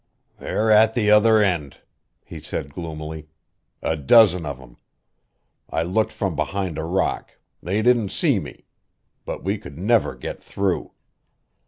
[0.39, 1.77] "They're at the other end,"
[2.25, 3.27] he said gloomily;
[3.83, 4.77] "a dozen of 'em.
[5.69, 8.65] I looked from behind a rock; they didn't see me.
[9.25, 10.93] But we could never get through."